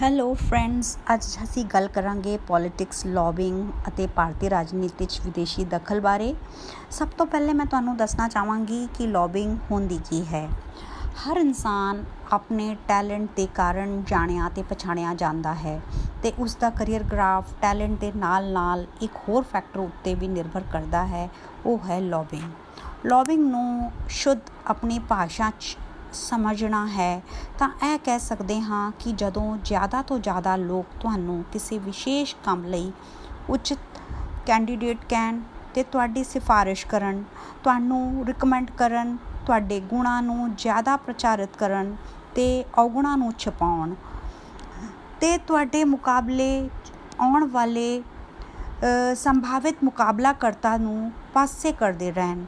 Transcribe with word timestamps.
Hello 0.00 0.32
friends 0.34 0.96
ਅੱਜ 1.14 1.26
ਅਸੀਂ 1.42 1.64
ਗੱਲ 1.64 1.86
ਕਰਾਂਗੇ 1.88 2.36
ਪੋਲਿਟਿਕਸ 2.48 3.04
ਲੌਬਿੰਗ 3.06 3.70
ਅਤੇ 3.88 4.06
ਭਾਰਤੀ 4.06 4.50
ਰਾਜਨੀਤੀ 4.50 5.04
'ਚ 5.06 5.20
ਵਿਦੇਸ਼ੀ 5.24 5.64
ਦਖਲ 5.64 6.00
ਬਾਰੇ। 6.00 6.34
ਸਭ 6.90 7.08
ਤੋਂ 7.08 7.26
ਪਹਿਲੇ 7.26 7.52
ਮੈਂ 7.52 7.66
ਤੁਹਾਨੂੰ 7.66 7.96
ਦੱਸਣਾ 7.96 8.26
ਚਾਹਾਂਗੀ 8.28 8.86
ਕਿ 8.94 9.06
ਲੌਬਿੰਗ 9.06 9.56
ਹੁੰਦੀ 9.70 9.98
ਕੀ 10.10 10.22
ਹੈ। 10.26 10.46
ਹਰ 11.22 11.36
ਇਨਸਾਨ 11.36 12.04
ਆਪਣੇ 12.32 12.76
ਟੈਲੈਂਟ 12.88 13.28
ਦੇ 13.36 13.46
ਕਾਰਨ 13.54 14.02
ਜਾਣਿਆ 14.08 14.48
ਤੇ 14.48 14.62
ਪਛਾਣਿਆ 14.62 15.14
ਜਾਂਦਾ 15.14 15.54
ਹੈ 15.54 15.80
ਤੇ 16.22 16.32
ਉਸ 16.38 16.56
ਦਾ 16.56 16.70
ਕੈਰੀਅਰ 16.70 17.02
ਗ੍ਰਾਫ 17.04 17.54
ਟੈਲੈਂਟ 17.62 17.98
ਦੇ 18.00 18.12
ਨਾਲ-ਨਾਲ 18.16 18.86
ਇੱਕ 19.02 19.16
ਹੋਰ 19.28 19.44
ਫੈਕਟਰ 19.52 19.80
ਉੱਤੇ 19.80 20.14
ਵੀ 20.14 20.28
ਨਿਰਭਰ 20.28 20.64
ਕਰਦਾ 20.72 21.06
ਹੈ, 21.06 21.28
ਉਹ 21.66 21.78
ਹੈ 21.88 22.00
ਲੌਬਿੰਗ 22.02 23.06
ਲੌਬਿੰਗ 23.06 23.48
ਨੂੰ 23.50 23.90
ਸ਼ੁੱਧ 24.10 24.50
ਆਪਣੀ 24.66 24.98
ਭਾਸ਼ਾ 24.98 25.50
'ਚ 25.60 25.76
ਸਮਝਣਾ 26.18 26.86
ਹੈ, 26.88 27.22
ਤਾਂ 27.58 27.68
ਇਹ 27.84 27.98
ਕਹਿ 27.98 28.18
ਸਕਦੇ 28.18 28.60
ਹਾਂ 28.60 28.90
ਕਿ 28.98 29.12
ਜਦੋਂ 29.14 29.56
ਜ਼ਿਆਦਾ 29.64 30.02
ਤੋਂ 30.02 30.18
ਜ਼ਿਆਦਾ 30.18 30.56
ਲੋਕ 30.56 30.86
ਤੁਹਾਨੂੰ 31.00 31.42
ਕਿਸੇ 31.52 31.78
ਵਿਸ਼ੇਸ਼ 31.78 32.34
ਕੰਮ 32.44 32.64
ਲਈ 32.64 32.92
ਉਚਿਤ 33.50 33.78
ਕੈਂਡੀਡੇਟ 34.46 35.04
ਕਹਿਣ 35.08 35.40
ਤੇ 35.74 35.82
ਤੁਹਾਡੀ 35.82 36.24
ਸਿਫਾਰਿਸ਼ 36.24 36.86
ਕਰਨ, 36.86 37.22
ਤੁਹਾਨੂੰ 37.64 38.24
ਰეკਮੈਂਡ 38.28 38.70
ਕਰਨ, 38.70 39.16
ਤੁਹਾਡੇ 39.46 39.80
ਗੁਣਾਂ 39.90 40.20
ਨੂੰ 40.22 40.54
ਜ਼ਿਆਦਾ 40.54 40.96
ਪ੍ਰਚਾਰਿਤ 40.96 41.56
ਕਰਨ 41.58 41.94
ਤੇ 42.34 42.64
ਔਗੁਣਾਂ 42.78 43.16
ਨੂੰ 43.18 43.32
ਛਪਾਉਣ 43.38 43.94
ਤੇ 45.20 45.36
ਤੁਹਾਡੇ 45.38 45.84
ਮੁਕਾਬਲੇ 45.84 46.68
ਆਉਣ 47.20 47.44
ਵਾਲੇ 47.48 48.02
ਸੰਭਾਵਿਤ 49.16 49.84
ਮੁਕਾਬਲਾਕਰਤਾ 49.84 50.76
ਨੂੰ 50.76 51.12
ਪਾਸੇ 51.34 51.72
ਕਰਦੇ 51.72 52.10
ਰਹਿਣ, 52.12 52.44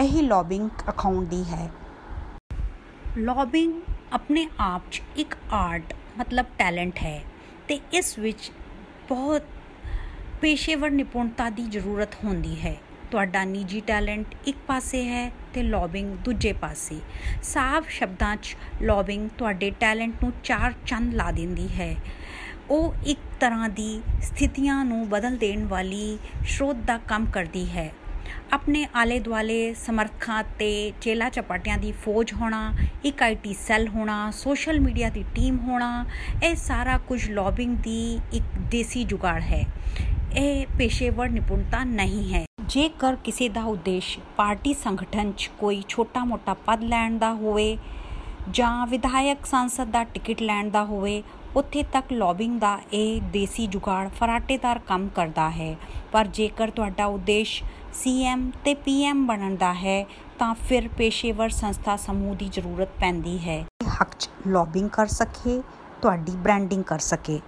ਇਹੀ 0.00 0.22
ਲੌਬਿੰਗ 0.22 0.68
ਅਖਾਉਂਦੀ 0.88 1.42
ਹੈ। 1.44 1.70
ਲੌਬਿੰਗ 3.16 3.72
ਆਪਣੇ 4.12 4.46
ਆਪ 4.60 4.82
'ਚ 4.90 5.00
ਇੱਕ 5.16 5.34
ਆਰਟ 5.52 5.92
ਮਤਲਬ 6.18 6.46
ਟੈਲੈਂਟ 6.58 6.98
ਹੈ 6.98 7.22
ਤੇ 7.68 7.78
ਇਸ 7.94 8.18
ਵਿੱਚ 8.18 8.50
ਬਹੁਤ 9.08 9.46
ਪੇਸ਼ੇਵਰ 10.40 10.90
ਨਿਪੁੰਨਤਾ 10.90 11.48
ਦੀ 11.50 11.62
ਜ਼ਰੂਰਤ 11.64 12.14
ਹੁੰਦੀ 12.24 12.54
ਹੈ 12.60 12.74
ਤੁਹਾਡਾ 13.10 13.44
ਨਿੱਜੀ 13.44 13.80
ਟੈਲੈਂਟ 13.80 14.34
ਇੱਕ 14.46 14.58
ਪਾਸੇ 14.66 15.04
ਹੈ 15.04 15.30
ਤੇ 15.54 15.62
ਲੌਬਿੰਗ 15.62 16.14
ਦੂਜੇ 16.24 16.52
ਪਾਸੇ 16.52 17.00
ਸਾਫ਼ 17.42 17.88
ਸ਼ਬਦਾਂ 17.90 18.36
'ਚ 18.36 18.56
ਲੌਬਿੰਗ 18.82 19.28
ਤੁਹਾਡੇ 19.38 19.70
ਟੈਲੈਂਟ 19.80 20.22
ਨੂੰ 20.22 20.32
ਚਾਰ 20.42 20.72
ਚੰਦ 20.86 21.14
ਲਾ 21.14 21.30
ਦਿੰਦੀ 21.30 21.68
ਹੈ 21.70 21.94
ਉਹ 22.70 22.94
ਇੱਕ 23.06 23.20
ਤਰ੍ਹਾਂ 23.40 23.68
ਦੀ 23.70 24.00
ਸਥਿਤੀਆਂ 24.22 24.84
ਨੂੰ 24.84 25.08
ਬਦਲ 25.08 25.36
ਦੇਣ 25.36 25.66
ਵਾਲੀ 25.66 26.18
ਸ਼ਰੋਤ 26.44 26.76
ਦਾ 26.86 26.98
ਕੰਮ 27.06 27.26
ਕਰਦੀ 27.26 27.66
ਹੈ 27.70 27.92
ਆਪਣੇ 28.52 28.86
ਆਲੇ 28.94 29.18
ਦੁਆਲੇ 29.18 29.74
ਸਮਰਥਕਾਂ 29.74 30.44
ਤੇ 30.58 30.92
ਚੇਲਾ 31.00 31.28
ਚਪਾਟਿਆਂ 31.28 31.78
ਦੀ 31.78 31.92
ਫੌਜ 31.92 32.32
ਹੋਣਾ, 32.32 32.74
ਇੱਕ 33.04 33.22
ਆਈਟੀ 33.22 33.54
ਸੈੱਲ 33.54 33.88
ਹੋਣਾ, 33.88 34.30
ਸੋਸ਼ਲ 34.30 34.80
ਮੀਡੀਆ 34.80 35.10
ਦੀ 35.10 35.24
ਟੀਮ 35.34 35.58
ਹੋਣਾ, 35.58 36.04
ਇਹ 36.44 36.54
ਸਾਰਾ 36.56 36.98
ਕੁਝ 36.98 37.30
ਲੌਬਿੰਗ 37.30 37.76
ਦੀ 37.76 38.18
ਇੱਕ 38.32 38.44
ਦੇਸੀ 38.70 39.04
ਜੁਗਾੜ 39.04 39.40
ਹੈ। 39.42 39.64
ਇਹ 40.36 40.66
ਪੇਸ਼ੇਵਰ 40.78 41.28
ਨਿਪੁੰਨਤਾ 41.28 41.84
ਨਹੀਂ 41.84 42.34
ਹੈ। 42.34 42.44
ਜੇਕਰ 42.68 43.16
ਕਿਸੇ 43.16 43.48
ਦਾ 43.48 43.62
ਉਦੇਸ਼ 43.62 44.18
ਪਾਰਟੀ 44.36 44.74
ਸੰਗਠਨ 44.74 45.32
'ਚ 45.32 45.50
ਕੋਈ 45.58 45.82
ਛੋਟਾ-ਮੋਟਾ 45.88 46.54
ਪਦ 46.54 46.82
ਲੈਣ 46.82 47.18
ਦਾ 47.18 47.32
ਹੋਵੇ 47.32 47.78
ਜਾਂ 48.50 48.86
ਵਿਧਾਇਕ, 48.86 49.46
ਸੰਸਦ 49.46 49.84
ਦਾ 49.84 50.04
ਟਿਕਟ 50.04 50.42
ਲੈਣ 50.42 50.70
ਦਾ 50.70 50.84
ਹੋਵੇ 50.84 51.22
ਉੱਥੇ 51.56 51.82
ਤੱਕ 51.82 52.12
ਲੌਬਿੰਗ 52.12 52.60
ਦਾ 52.60 52.78
ਇਹ 52.92 53.20
ਦੇਸੀ 53.22 53.66
ਜੁਗਾੜ 53.66 54.08
ਫਰਾਟੇਦਾਰ 54.08 54.78
ਕੰਮ 54.78 55.08
ਕਰਦਾ 55.08 55.50
ਹੈ। 55.50 55.76
ਪਰ 56.12 56.26
ਜੇਕਰ 56.26 56.70
ਤੁਹਾਡਾ 56.70 57.06
ਉਦੇਸ਼ 57.06 57.62
ਸੀਐਮ 57.94 58.50
ਤੇ 58.64 58.74
ਪੀਐਮ 58.74 59.26
ਬਣਨ 59.26 59.56
ਦਾ 59.56 59.72
ਹੈ, 59.74 60.04
ਤਾਂ 60.38 60.54
ਫਿਰ 60.54 60.88
ਪੇਸ਼ੇਵਰ 60.88 61.48
ਸੰਸਥਾ 61.48 61.96
ਸਮੂਹ 61.96 62.34
ਦੀ 62.34 62.48
ਜ਼ਰੂਰਤ 62.52 62.88
ਪੈਂਦੀ 63.00 63.38
ਹੈ। 63.38 63.64
ਹੱਕ 64.00 64.14
'ਚ 64.18 64.28
ਲੌਬਿੰਗ 64.46 64.88
ਕਰ 64.88 65.06
ਸਕੇ, 65.06 65.62
ਤੁਹਾਡੀ 66.02 66.32
ਬ੍ਰਾਂਡਿੰਗ 66.32 66.84
ਕਰ 66.84 66.98
ਸਕੇ। 66.98 67.40